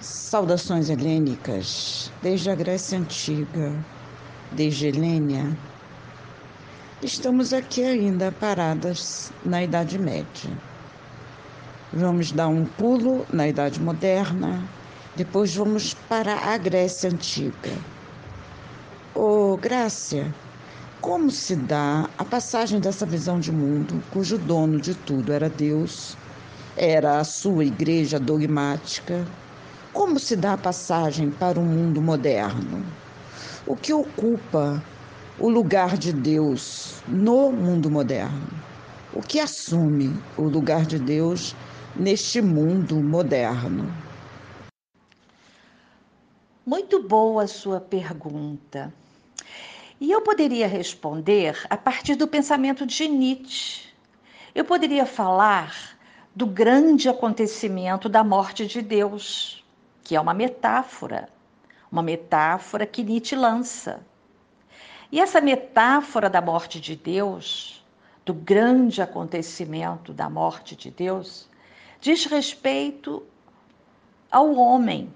Saudações 0.00 0.88
helênicas, 0.88 2.10
desde 2.22 2.48
a 2.48 2.54
Grécia 2.54 2.98
Antiga, 2.98 3.70
desde 4.50 4.86
Helênia. 4.86 5.54
Estamos 7.02 7.52
aqui 7.52 7.82
ainda 7.82 8.32
paradas 8.32 9.30
na 9.44 9.62
Idade 9.62 9.98
Média. 9.98 10.50
Vamos 11.92 12.32
dar 12.32 12.48
um 12.48 12.64
pulo 12.64 13.26
na 13.30 13.46
Idade 13.46 13.78
Moderna, 13.78 14.66
depois 15.16 15.54
vamos 15.54 15.92
para 15.92 16.34
a 16.34 16.56
Grécia 16.56 17.10
Antiga. 17.10 17.70
Ô, 19.14 19.52
oh, 19.52 19.56
Grácia, 19.58 20.34
como 21.02 21.30
se 21.30 21.54
dá 21.54 22.08
a 22.16 22.24
passagem 22.24 22.80
dessa 22.80 23.04
visão 23.04 23.38
de 23.38 23.52
mundo, 23.52 24.02
cujo 24.10 24.38
dono 24.38 24.80
de 24.80 24.94
tudo 24.94 25.30
era 25.30 25.50
Deus, 25.50 26.16
era 26.74 27.18
a 27.18 27.24
sua 27.24 27.66
igreja 27.66 28.18
dogmática, 28.18 29.26
como 29.92 30.18
se 30.18 30.36
dá 30.36 30.54
a 30.54 30.58
passagem 30.58 31.30
para 31.30 31.58
o 31.58 31.62
mundo 31.62 32.00
moderno? 32.00 32.84
O 33.66 33.76
que 33.76 33.92
ocupa 33.92 34.82
o 35.38 35.48
lugar 35.48 35.96
de 35.96 36.12
Deus 36.12 37.02
no 37.08 37.50
mundo 37.50 37.90
moderno? 37.90 38.48
O 39.12 39.20
que 39.20 39.40
assume 39.40 40.16
o 40.36 40.42
lugar 40.42 40.86
de 40.86 40.98
Deus 40.98 41.56
neste 41.96 42.40
mundo 42.40 42.96
moderno? 42.96 43.92
Muito 46.64 47.02
boa 47.02 47.44
a 47.44 47.48
sua 47.48 47.80
pergunta. 47.80 48.92
E 50.00 50.10
eu 50.10 50.22
poderia 50.22 50.68
responder 50.68 51.58
a 51.68 51.76
partir 51.76 52.14
do 52.14 52.28
pensamento 52.28 52.86
de 52.86 53.08
Nietzsche. 53.08 53.88
Eu 54.54 54.64
poderia 54.64 55.04
falar 55.04 55.98
do 56.34 56.46
grande 56.46 57.08
acontecimento 57.08 58.08
da 58.08 58.22
morte 58.22 58.66
de 58.66 58.80
Deus 58.80 59.59
que 60.10 60.16
é 60.16 60.20
uma 60.20 60.34
metáfora, 60.34 61.28
uma 61.88 62.02
metáfora 62.02 62.84
que 62.84 63.04
Nietzsche 63.04 63.36
lança. 63.36 64.04
E 65.12 65.20
essa 65.20 65.40
metáfora 65.40 66.28
da 66.28 66.40
morte 66.40 66.80
de 66.80 66.96
Deus, 66.96 67.86
do 68.26 68.34
grande 68.34 69.00
acontecimento 69.00 70.12
da 70.12 70.28
morte 70.28 70.74
de 70.74 70.90
Deus, 70.90 71.48
diz 72.00 72.24
respeito 72.24 73.24
ao 74.28 74.52
homem, 74.56 75.14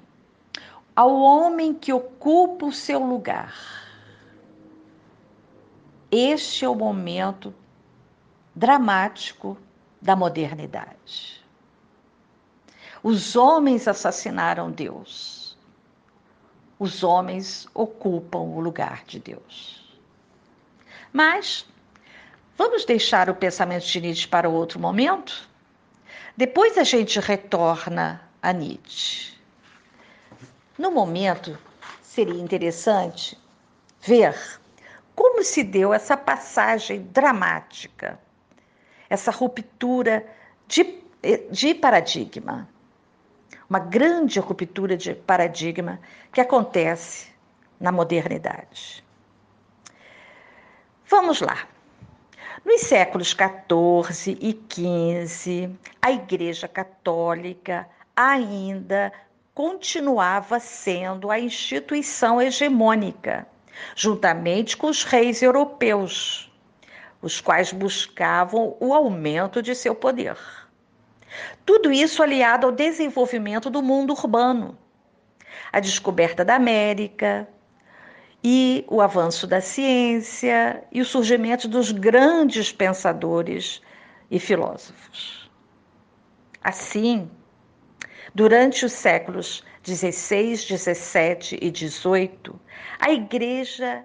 ao 0.95 1.13
homem 1.13 1.75
que 1.75 1.93
ocupa 1.93 2.67
o 2.67 2.73
seu 2.73 3.01
lugar. 3.01 3.53
Este 6.09 6.65
é 6.65 6.69
o 6.69 6.75
momento 6.77 7.53
dramático 8.55 9.59
da 10.01 10.15
modernidade. 10.15 11.44
Os 13.05 13.37
homens 13.37 13.87
assassinaram 13.87 14.71
Deus. 14.71 15.59
Os 16.79 17.05
homens 17.05 17.69
ocupam 17.75 18.39
o 18.39 18.61
lugar 18.61 19.05
de 19.05 19.19
Deus. 19.19 19.95
Mas 21.13 21.67
vamos 22.57 22.87
deixar 22.87 23.29
o 23.29 23.35
pensamento 23.35 23.85
de 23.85 24.01
Nietzsche 24.01 24.27
para 24.27 24.49
outro 24.49 24.81
momento? 24.81 25.47
Depois 26.35 26.79
a 26.79 26.83
gente 26.83 27.21
retorna 27.21 28.23
a 28.41 28.55
Nietzsche. 28.55 29.35
No 30.79 30.91
momento, 30.91 31.59
seria 32.01 32.41
interessante 32.41 33.39
ver 34.01 34.35
como 35.15 35.45
se 35.45 35.63
deu 35.63 35.93
essa 35.93 36.17
passagem 36.17 37.03
dramática, 37.13 38.19
essa 39.11 39.31
ruptura 39.31 40.27
de, 40.67 41.03
de 41.51 41.75
paradigma 41.75 42.73
uma 43.69 43.79
grande 43.79 44.39
ruptura 44.39 44.97
de 44.97 45.15
paradigma 45.15 46.01
que 46.33 46.41
acontece 46.41 47.29
na 47.81 47.91
modernidade. 47.91 49.05
Vamos 51.07 51.41
lá. 51.41 51.67
Nos 52.65 52.81
séculos 52.83 53.29
XIV 53.29 54.39
e 54.41 55.27
XV, 55.27 55.71
a 56.01 56.11
Igreja 56.11 56.67
Católica 56.67 57.87
ainda 58.17 59.13
continuava 59.55 60.59
sendo 60.59 61.31
a 61.31 61.39
instituição 61.39 62.41
hegemônica, 62.41 63.47
juntamente 63.95 64.77
com 64.77 64.89
os 64.89 65.05
reis 65.05 65.43
europeus, 65.43 66.51
os 67.21 67.41
quais 67.41 67.73
buscavam 67.73 68.77
o 68.81 68.95
aumento 68.95 69.63
de 69.63 69.75
seu 69.75 69.95
poder. 69.95 70.37
Tudo 71.65 71.93
isso 71.93 72.23
aliado 72.23 72.67
ao 72.67 72.73
desenvolvimento 72.73 73.71
do 73.71 73.83
mundo 73.83 74.13
urbano, 74.13 74.77
a 75.73 75.81
descoberta 75.81 76.45
da 76.45 76.55
América 76.55 77.49
e 78.43 78.85
o 78.89 79.01
avanço 79.01 79.47
da 79.47 79.61
ciência 79.61 80.85
e 80.93 81.01
o 81.01 81.05
surgimento 81.05 81.67
dos 81.67 81.91
grandes 81.91 82.71
pensadores 82.71 83.81
e 84.31 84.39
filósofos. 84.39 85.51
Assim, 86.63 87.31
durante 88.35 88.85
os 88.85 88.93
séculos 88.93 89.65
16, 89.83 90.65
17 90.67 91.59
e 91.61 91.71
18, 91.71 92.61
a 92.99 93.11
Igreja 93.11 94.05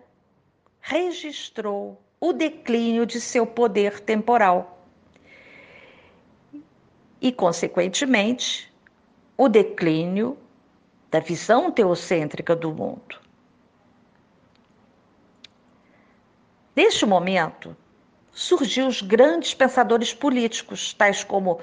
registrou 0.80 2.02
o 2.20 2.34
declínio 2.34 3.06
de 3.06 3.22
seu 3.22 3.46
poder 3.46 4.00
temporal 4.00 4.79
e, 7.22 7.32
consequentemente, 7.32 8.72
o 9.38 9.48
declínio 9.48 10.38
da 11.12 11.20
visão 11.20 11.72
teocêntrica 11.72 12.56
do 12.56 12.72
mundo. 12.72 13.20
Neste 16.76 17.06
momento, 17.06 17.76
surgiu 18.32 18.88
os 18.88 19.02
grandes 19.02 19.54
pensadores 19.54 20.14
políticos, 20.14 20.94
tais 20.94 21.24
como 21.24 21.60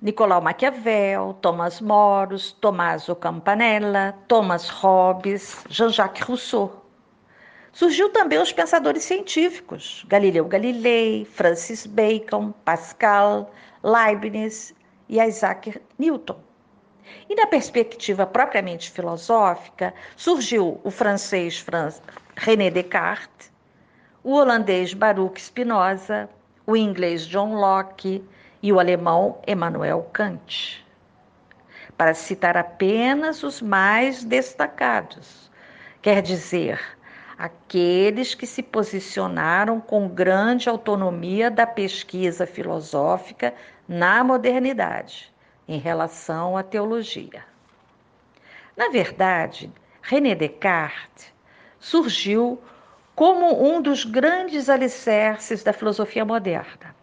Nicolau 0.00 0.40
Maquiavel, 0.40 1.36
Thomas 1.40 1.80
More, 1.80 2.36
Tommaso 2.60 3.14
Campanella, 3.14 4.14
Thomas 4.26 4.68
Hobbes, 4.68 5.64
Jean-Jacques 5.68 6.22
Rousseau. 6.22 6.84
Surgiu 7.72 8.08
também 8.10 8.40
os 8.40 8.52
pensadores 8.52 9.04
científicos, 9.04 10.04
Galileu 10.08 10.44
Galilei, 10.46 11.24
Francis 11.24 11.86
Bacon, 11.86 12.52
Pascal, 12.64 13.52
Leibniz 13.82 14.74
e 15.08 15.20
Isaac 15.20 15.80
Newton. 15.98 16.38
E 17.28 17.34
na 17.34 17.46
perspectiva 17.46 18.26
propriamente 18.26 18.90
filosófica, 18.90 19.94
surgiu 20.16 20.80
o 20.84 20.90
francês 20.90 21.64
René 22.36 22.70
Descartes, 22.70 23.50
o 24.22 24.34
holandês 24.34 24.92
Baruch 24.92 25.40
Spinoza, 25.40 26.28
o 26.66 26.76
inglês 26.76 27.26
John 27.26 27.54
Locke 27.54 28.22
e 28.62 28.72
o 28.72 28.78
alemão 28.78 29.40
Emmanuel 29.46 30.08
Kant. 30.12 30.84
Para 31.96 32.14
citar 32.14 32.56
apenas 32.56 33.42
os 33.42 33.62
mais 33.62 34.22
destacados, 34.22 35.50
quer 36.02 36.20
dizer, 36.20 36.80
aqueles 37.38 38.34
que 38.34 38.46
se 38.46 38.62
posicionaram 38.62 39.80
com 39.80 40.08
grande 40.08 40.68
autonomia 40.68 41.50
da 41.50 41.66
pesquisa 41.66 42.46
filosófica 42.46 43.54
na 43.88 44.22
modernidade 44.22 45.32
em 45.66 45.78
relação 45.78 46.56
à 46.56 46.62
teologia. 46.62 47.44
Na 48.76 48.90
verdade, 48.90 49.72
René 50.02 50.34
Descartes 50.34 51.32
surgiu 51.80 52.60
como 53.14 53.68
um 53.68 53.82
dos 53.82 54.04
grandes 54.04 54.68
alicerces 54.68 55.64
da 55.64 55.72
filosofia 55.72 56.24
moderna. 56.24 56.94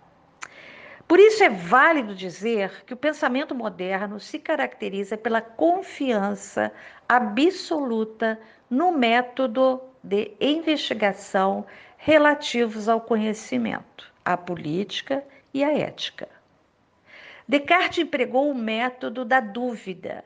Por 1.07 1.19
isso 1.19 1.44
é 1.44 1.50
válido 1.50 2.16
dizer 2.16 2.84
que 2.85 2.94
o 2.94 2.97
pensamento 2.97 3.53
moderno 3.53 4.19
se 4.19 4.40
caracteriza 4.40 5.18
pela 5.18 5.41
confiança 5.41 6.71
absoluta 7.07 8.39
no 8.69 8.92
método 8.92 9.81
de 10.04 10.31
investigação 10.39 11.65
relativos 11.98 12.88
ao 12.88 13.01
conhecimento, 13.01 14.12
à 14.24 14.38
política 14.38 15.24
e 15.54 15.63
à 15.63 15.77
ética. 15.77 16.27
Descartes 17.47 18.00
empregou 18.00 18.50
o 18.50 18.56
método 18.56 19.24
da 19.24 19.39
dúvida, 19.39 20.24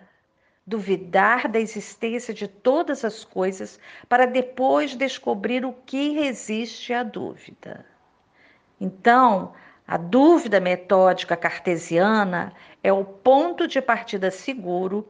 duvidar 0.65 1.49
da 1.49 1.59
existência 1.59 2.33
de 2.33 2.47
todas 2.47 3.03
as 3.03 3.25
coisas 3.25 3.77
para 4.07 4.25
depois 4.25 4.95
descobrir 4.95 5.65
o 5.65 5.73
que 5.85 6.11
resiste 6.11 6.93
à 6.93 7.03
dúvida. 7.03 7.85
Então, 8.79 9.53
a 9.85 9.97
dúvida 9.97 10.61
metódica 10.61 11.35
cartesiana 11.35 12.53
é 12.81 12.93
o 12.93 13.03
ponto 13.03 13.67
de 13.67 13.81
partida 13.81 14.31
seguro 14.31 15.05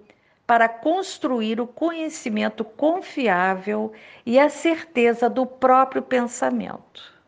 para 0.48 0.68
construir 0.68 1.62
o 1.62 1.68
conhecimento 1.68 2.64
confiável 2.64 3.94
e 4.26 4.40
a 4.40 4.50
certeza 4.50 5.30
do 5.30 5.46
próprio 5.46 6.02
pensamento. 6.02 7.19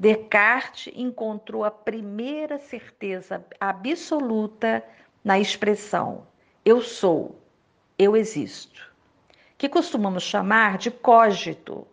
Descartes 0.00 0.92
encontrou 0.96 1.62
a 1.62 1.70
primeira 1.70 2.58
certeza 2.58 3.44
absoluta 3.60 4.82
na 5.22 5.38
expressão 5.38 6.26
eu 6.64 6.82
sou, 6.82 7.40
eu 7.98 8.14
existo, 8.14 8.92
que 9.56 9.68
costumamos 9.68 10.22
chamar 10.22 10.76
de 10.76 10.90
cogito. 10.90 11.86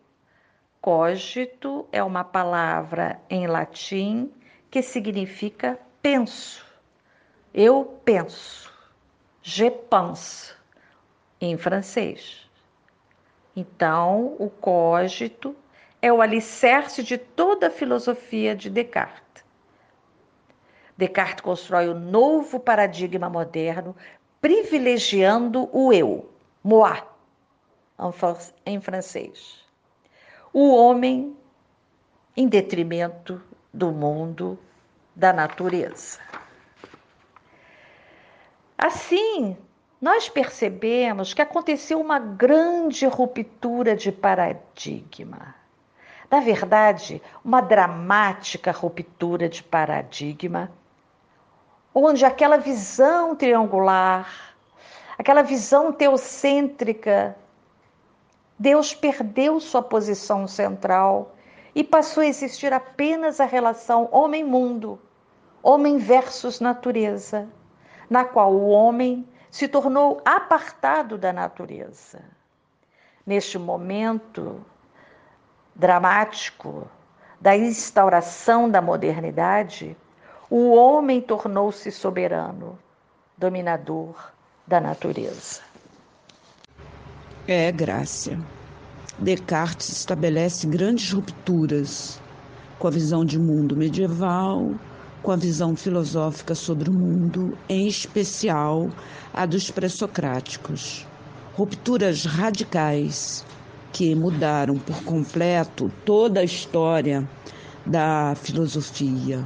Cogito 0.81 1.87
é 1.91 2.03
uma 2.03 2.23
palavra 2.23 3.19
em 3.29 3.47
latim 3.47 4.31
que 4.69 4.81
significa 4.81 5.79
penso. 6.01 6.65
Eu 7.53 7.99
penso. 8.03 8.73
Je 9.41 9.71
pense 9.71 10.53
em 11.39 11.57
francês. 11.57 12.47
Então, 13.55 14.35
o 14.37 14.49
cogito 14.49 15.55
é 16.07 16.13
o 16.13 16.21
alicerce 16.21 17.03
de 17.03 17.17
toda 17.17 17.67
a 17.67 17.71
filosofia 17.71 18.55
de 18.55 18.69
Descartes. 18.69 19.43
Descartes 20.95 21.41
constrói 21.41 21.89
o 21.89 21.91
um 21.91 21.99
novo 21.99 22.59
paradigma 22.59 23.29
moderno, 23.29 23.95
privilegiando 24.41 25.69
o 25.71 25.91
eu, 25.93 26.31
moi, 26.63 27.03
em 28.65 28.79
francês. 28.79 29.63
O 30.53 30.73
homem 30.73 31.35
em 32.35 32.47
detrimento 32.47 33.41
do 33.73 33.91
mundo, 33.91 34.57
da 35.15 35.33
natureza. 35.33 36.19
Assim, 38.77 39.57
nós 39.99 40.29
percebemos 40.29 41.33
que 41.33 41.41
aconteceu 41.41 41.99
uma 41.99 42.19
grande 42.19 43.05
ruptura 43.05 43.95
de 43.95 44.11
paradigma. 44.11 45.66
Na 46.29 46.41
verdade, 46.41 47.21
uma 47.43 47.61
dramática 47.61 48.71
ruptura 48.71 49.47
de 49.47 49.63
paradigma, 49.63 50.69
onde 51.95 52.25
aquela 52.25 52.57
visão 52.57 53.35
triangular, 53.35 54.53
aquela 55.17 55.41
visão 55.41 55.91
teocêntrica, 55.91 57.35
Deus 58.59 58.93
perdeu 58.93 59.59
sua 59.59 59.81
posição 59.81 60.47
central 60.47 61.33
e 61.73 61.83
passou 61.83 62.21
a 62.21 62.27
existir 62.27 62.73
apenas 62.73 63.39
a 63.39 63.45
relação 63.45 64.09
homem-mundo, 64.11 64.99
homem 65.63 65.97
versus 65.97 66.59
natureza, 66.59 67.47
na 68.09 68.25
qual 68.25 68.51
o 68.51 68.67
homem 68.67 69.25
se 69.49 69.67
tornou 69.67 70.21
apartado 70.25 71.17
da 71.17 71.31
natureza. 71.31 72.21
Neste 73.25 73.57
momento 73.57 74.65
dramático 75.77 76.87
da 77.39 77.55
instauração 77.55 78.69
da 78.69 78.81
modernidade, 78.81 79.95
o 80.49 80.73
homem 80.73 81.21
tornou-se 81.21 81.91
soberano, 81.91 82.77
dominador 83.37 84.15
da 84.65 84.81
natureza. 84.81 85.61
É, 87.47 87.71
Grácia. 87.71 88.39
Descartes 89.19 89.89
estabelece 89.89 90.67
grandes 90.67 91.11
rupturas 91.11 92.19
com 92.79 92.87
a 92.87 92.91
visão 92.91 93.23
de 93.23 93.39
mundo 93.39 93.75
medieval, 93.75 94.71
com 95.23 95.31
a 95.31 95.35
visão 95.35 95.75
filosófica 95.75 96.53
sobre 96.53 96.89
o 96.89 96.93
mundo, 96.93 97.57
em 97.69 97.87
especial 97.87 98.89
a 99.33 99.45
dos 99.45 99.71
pré-socráticos. 99.71 101.07
Rupturas 101.55 102.25
radicais 102.25 103.43
que 103.97 104.13
mudaram 104.13 104.77
por 104.77 105.03
completo 105.03 105.91
toda 106.05 106.41
a 106.41 106.43
história 106.43 107.27
da 107.83 108.35
filosofia. 108.35 109.43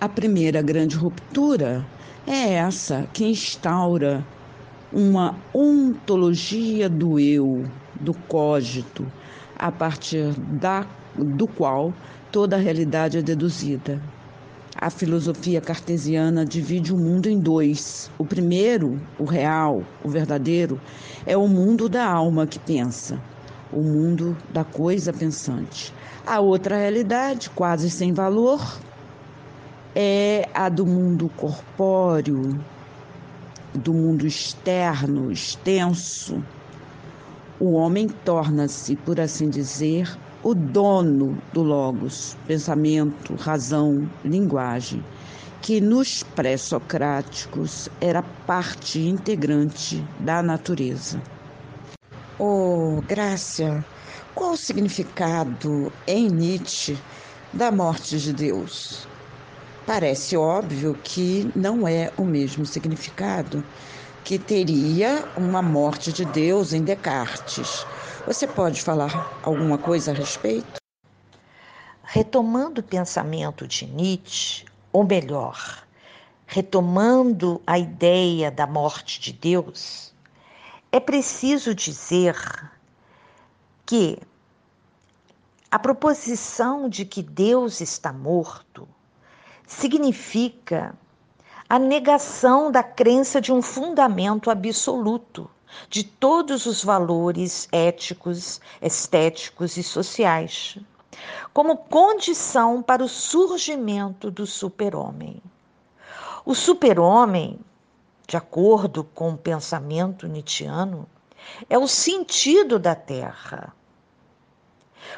A 0.00 0.08
primeira 0.08 0.62
grande 0.62 0.96
ruptura 0.96 1.84
é 2.26 2.54
essa 2.54 3.06
que 3.12 3.26
instaura 3.26 4.24
uma 4.90 5.36
ontologia 5.52 6.88
do 6.88 7.20
eu, 7.20 7.66
do 8.00 8.14
cogito, 8.14 9.06
a 9.58 9.70
partir 9.70 10.32
da, 10.58 10.86
do 11.14 11.46
qual 11.46 11.92
toda 12.32 12.56
a 12.56 12.58
realidade 12.58 13.18
é 13.18 13.22
deduzida. 13.22 14.00
A 14.76 14.90
filosofia 14.90 15.60
cartesiana 15.60 16.44
divide 16.44 16.92
o 16.92 16.96
mundo 16.98 17.28
em 17.28 17.38
dois. 17.38 18.10
O 18.18 18.24
primeiro, 18.24 19.00
o 19.18 19.24
real, 19.24 19.84
o 20.02 20.08
verdadeiro, 20.08 20.80
é 21.24 21.36
o 21.36 21.46
mundo 21.46 21.88
da 21.88 22.04
alma 22.04 22.44
que 22.44 22.58
pensa, 22.58 23.20
o 23.72 23.80
mundo 23.80 24.36
da 24.52 24.64
coisa 24.64 25.12
pensante. 25.12 25.94
A 26.26 26.40
outra 26.40 26.76
realidade, 26.76 27.50
quase 27.50 27.88
sem 27.88 28.12
valor, 28.12 28.80
é 29.94 30.48
a 30.52 30.68
do 30.68 30.84
mundo 30.84 31.30
corpóreo, 31.36 32.60
do 33.72 33.94
mundo 33.94 34.26
externo, 34.26 35.30
extenso, 35.30 36.42
o 37.60 37.74
homem 37.74 38.08
torna-se, 38.08 38.96
por 38.96 39.20
assim 39.20 39.48
dizer, 39.48 40.18
o 40.44 40.54
dono 40.54 41.42
do 41.54 41.62
Logos, 41.62 42.36
pensamento, 42.46 43.34
razão, 43.34 44.06
linguagem, 44.22 45.02
que 45.62 45.80
nos 45.80 46.22
pré-socráticos 46.22 47.88
era 47.98 48.22
parte 48.46 49.00
integrante 49.00 50.06
da 50.20 50.42
natureza. 50.42 51.20
Oh, 52.38 53.02
Grácia, 53.08 53.82
qual 54.34 54.52
o 54.52 54.56
significado 54.56 55.90
em 56.06 56.28
Nietzsche 56.28 56.98
da 57.50 57.72
morte 57.72 58.18
de 58.18 58.34
Deus? 58.34 59.08
Parece 59.86 60.36
óbvio 60.36 60.94
que 61.02 61.50
não 61.56 61.88
é 61.88 62.12
o 62.18 62.24
mesmo 62.24 62.66
significado 62.66 63.64
que 64.22 64.38
teria 64.38 65.24
uma 65.36 65.62
morte 65.62 66.12
de 66.12 66.26
Deus 66.26 66.74
em 66.74 66.82
Descartes. 66.82 67.86
Você 68.26 68.46
pode 68.46 68.80
falar 68.80 69.38
alguma 69.42 69.76
coisa 69.76 70.10
a 70.10 70.14
respeito? 70.14 70.80
Retomando 72.02 72.80
o 72.80 72.84
pensamento 72.84 73.68
de 73.68 73.84
Nietzsche, 73.84 74.64
ou 74.90 75.04
melhor, 75.04 75.84
retomando 76.46 77.60
a 77.66 77.78
ideia 77.78 78.50
da 78.50 78.66
morte 78.66 79.20
de 79.20 79.30
Deus, 79.30 80.14
é 80.90 80.98
preciso 80.98 81.74
dizer 81.74 82.34
que 83.84 84.18
a 85.70 85.78
proposição 85.78 86.88
de 86.88 87.04
que 87.04 87.22
Deus 87.22 87.82
está 87.82 88.10
morto 88.10 88.88
significa 89.66 90.94
a 91.68 91.78
negação 91.78 92.72
da 92.72 92.82
crença 92.82 93.38
de 93.38 93.52
um 93.52 93.60
fundamento 93.60 94.50
absoluto 94.50 95.50
de 95.88 96.04
todos 96.04 96.66
os 96.66 96.82
valores 96.84 97.68
éticos, 97.72 98.60
estéticos 98.80 99.76
e 99.76 99.82
sociais, 99.82 100.78
como 101.52 101.76
condição 101.76 102.82
para 102.82 103.02
o 103.02 103.08
surgimento 103.08 104.30
do 104.30 104.46
super-homem. 104.46 105.40
O 106.44 106.54
super-homem, 106.54 107.58
de 108.26 108.36
acordo 108.36 109.04
com 109.04 109.32
o 109.32 109.38
pensamento 109.38 110.26
nietzschiano, 110.26 111.08
é 111.68 111.78
o 111.78 111.88
sentido 111.88 112.78
da 112.78 112.94
Terra. 112.94 113.74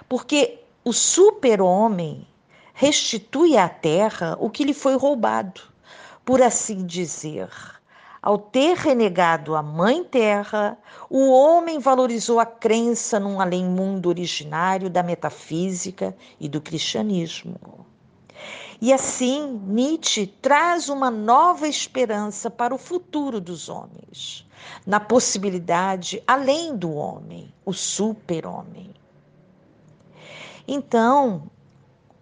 Porque 0.09 0.61
o 0.85 0.93
super-homem 0.93 2.27
restitui 2.75 3.57
à 3.57 3.69
terra 3.69 4.37
o 4.39 4.51
que 4.51 4.63
lhe 4.63 4.75
foi 4.75 4.97
roubado, 4.97 5.63
por 6.25 6.43
assim 6.43 6.85
dizer. 6.85 7.49
Ao 8.23 8.39
ter 8.39 8.77
renegado 8.77 9.55
a 9.55 9.63
Mãe 9.63 10.03
Terra, 10.03 10.77
o 11.09 11.31
homem 11.31 11.79
valorizou 11.79 12.41
a 12.41 12.47
crença 12.47 13.21
num 13.21 13.41
além-mundo 13.41 14.09
originário 14.09 14.91
da 14.91 15.03
metafísica 15.03 16.17
e 16.41 16.49
do 16.49 16.61
cristianismo. 16.61 17.57
E 18.81 18.93
assim, 18.93 19.61
Nietzsche 19.67 20.27
traz 20.27 20.89
uma 20.89 21.11
nova 21.11 21.67
esperança 21.67 22.51
para 22.51 22.75
o 22.75 22.79
futuro 22.79 23.41
dos 23.41 23.69
homens, 23.69 24.47
na 24.87 25.01
possibilidade 25.01 26.23
além 26.27 26.77
do 26.77 26.93
homem, 26.93 27.53
o 27.65 27.73
super-homem. 27.73 28.95
Então, 30.69 31.49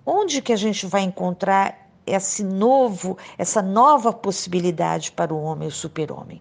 Onde 0.07 0.43
que 0.43 0.53
a 0.53 0.57
gente 0.57 0.87
vai 0.87 1.03
encontrar 1.03 1.84
esse 2.07 2.43
novo, 2.43 3.17
essa 3.39 3.63
nova 3.63 4.13
possibilidade 4.13 5.13
para 5.13 5.33
o 5.33 5.43
homem, 5.43 5.69
o 5.69 5.73
super-homem? 5.73 6.41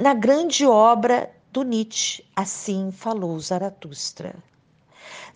Na 0.00 0.14
grande 0.14 0.66
obra 0.66 1.30
do 1.52 1.62
Nietzsche, 1.62 2.24
assim 2.34 2.90
falou 2.90 3.38
Zaratustra. 3.38 4.34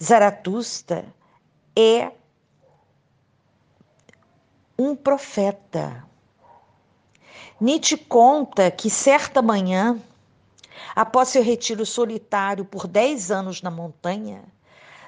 Zaratustra 0.02 1.04
é 1.76 2.10
um 4.78 4.94
profeta. 4.94 6.04
Nietzsche 7.60 7.96
conta 7.96 8.70
que 8.70 8.88
certa 8.88 9.42
manhã, 9.42 10.00
após 10.94 11.28
seu 11.28 11.42
retiro 11.42 11.84
solitário 11.84 12.64
por 12.64 12.86
dez 12.86 13.30
anos 13.30 13.62
na 13.62 13.70
montanha, 13.70 14.42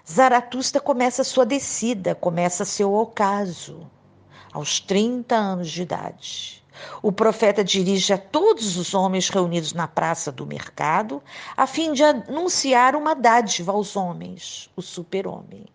Zaratustra 0.08 0.80
começa 0.80 1.22
sua 1.22 1.46
descida, 1.46 2.14
começa 2.14 2.64
seu 2.64 2.92
ocaso, 2.92 3.88
aos 4.52 4.80
30 4.80 5.34
anos 5.34 5.70
de 5.70 5.82
idade. 5.82 6.60
O 7.02 7.12
profeta 7.12 7.62
dirige 7.62 8.12
a 8.12 8.18
todos 8.18 8.76
os 8.76 8.94
homens 8.94 9.28
reunidos 9.28 9.72
na 9.72 9.86
praça 9.86 10.32
do 10.32 10.46
mercado, 10.46 11.22
a 11.56 11.66
fim 11.66 11.92
de 11.92 12.02
anunciar 12.02 12.96
uma 12.96 13.14
dádiva 13.14 13.72
aos 13.72 13.96
homens, 13.96 14.70
o 14.74 14.82
super-homem. 14.82 15.66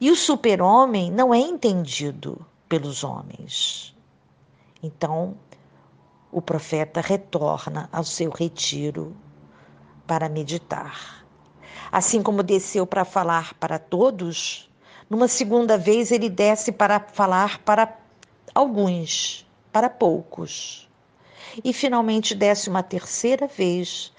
E 0.00 0.10
o 0.10 0.16
super-homem 0.16 1.10
não 1.10 1.34
é 1.34 1.38
entendido 1.38 2.44
pelos 2.68 3.02
homens. 3.02 3.94
Então, 4.82 5.36
o 6.32 6.40
profeta 6.40 7.00
retorna 7.00 7.88
ao 7.92 8.04
seu 8.04 8.30
retiro 8.30 9.14
para 10.06 10.28
meditar. 10.28 11.24
Assim 11.90 12.22
como 12.22 12.42
desceu 12.42 12.86
para 12.86 13.04
falar 13.04 13.54
para 13.54 13.78
todos, 13.78 14.69
numa 15.10 15.26
segunda 15.26 15.76
vez 15.76 16.12
ele 16.12 16.30
desce 16.30 16.70
para 16.70 17.00
falar 17.00 17.58
para 17.58 17.98
alguns, 18.54 19.44
para 19.72 19.90
poucos. 19.90 20.88
E 21.64 21.72
finalmente 21.72 22.32
desce 22.32 22.70
uma 22.70 22.84
terceira 22.84 23.48
vez 23.48 24.12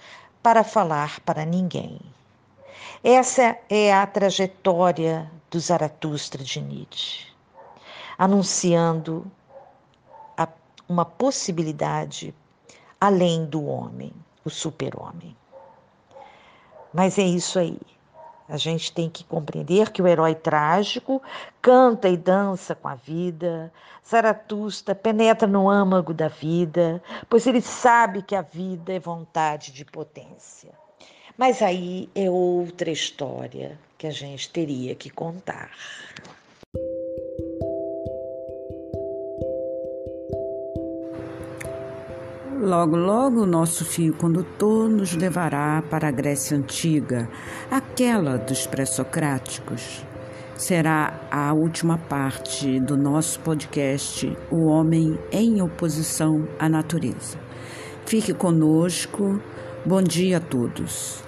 para 0.44 0.66
falar 0.66 1.22
para 1.22 1.46
ninguém. 1.46 1.98
Essa 3.02 3.58
é 3.70 3.94
a 3.94 4.06
trajetória 4.06 5.32
do 5.50 5.60
Zaratustra 5.60 6.44
de 6.44 6.60
Nietzsche, 6.60 7.28
anunciando 8.18 9.26
a, 10.38 10.46
uma 10.90 11.06
possibilidade 11.06 12.36
além 13.00 13.46
do 13.46 13.66
homem, 13.66 14.14
o 14.44 14.50
super-homem. 14.50 15.36
Mas 16.94 17.18
é 17.18 17.24
isso 17.24 17.58
aí. 17.58 17.80
A 18.52 18.58
gente 18.58 18.92
tem 18.92 19.10
que 19.10 19.24
compreender 19.24 19.92
que 19.92 20.02
o 20.02 20.08
herói 20.08 20.36
trágico 20.36 21.22
canta 21.62 22.10
e 22.10 22.18
dança 22.18 22.76
com 22.76 22.90
a 22.90 22.96
vida. 22.96 23.72
Zaratusta 24.06 24.94
penetra 24.94 25.48
no 25.48 25.70
âmago 25.70 26.14
da 26.14 26.28
vida, 26.28 27.02
pois 27.30 27.48
ele 27.48 27.62
sabe 27.62 28.22
que 28.22 28.36
a 28.36 28.42
vida 28.42 28.92
é 28.92 29.00
vontade 29.00 29.72
de 29.72 29.86
potência. 29.86 30.70
Mas 31.38 31.62
aí 31.62 32.10
é 32.14 32.30
outra 32.30 32.92
história 32.92 33.80
que 33.98 34.06
a 34.06 34.12
gente 34.12 34.50
teria 34.50 34.96
que 34.96 35.10
contar. 35.10 35.72
Logo, 42.72 42.96
logo, 42.96 43.42
o 43.42 43.46
nosso 43.46 43.84
fio 43.84 44.14
condutor 44.14 44.90
nos 44.90 45.14
levará 45.14 45.84
para 45.90 46.08
a 46.08 46.12
Grécia 46.12 46.56
Antiga, 46.56 47.28
aquela 47.70 48.38
dos 48.38 48.66
pré-socráticos. 48.66 50.06
Será 50.56 51.20
a 51.30 51.52
última 51.52 51.98
parte 51.98 52.80
do 52.80 52.96
nosso 52.96 53.42
podcast 53.42 54.26
O 54.50 54.68
Homem 54.68 55.20
em 55.34 55.62
Oposição 55.62 56.48
à 56.58 56.70
Natureza. 56.70 57.38
Fique 58.06 58.34
conosco. 58.34 59.42
Bom 59.86 60.02
dia 60.02 60.38
a 60.38 60.40
todos. 60.40 61.22